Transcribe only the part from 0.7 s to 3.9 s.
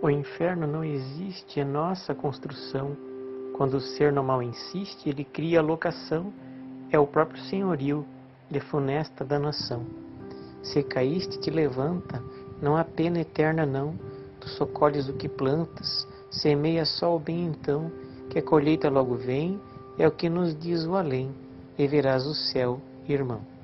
existe, é nossa construção. Quando o